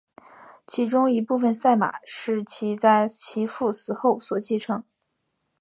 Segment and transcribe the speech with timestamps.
[0.65, 4.83] 其中一部分赛马是其在其父死后所继承。